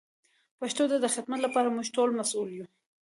پښتو 0.59 0.83
ته 0.91 0.97
د 0.99 1.05
خدمت 1.15 1.39
لپاره 1.45 1.73
موږ 1.75 1.87
ټول 1.95 2.09
مسئول 2.19 2.49
یو. 2.57 2.65